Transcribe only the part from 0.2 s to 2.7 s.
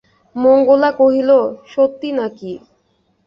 মঙ্গলা কহিল, সত্যি নাকি?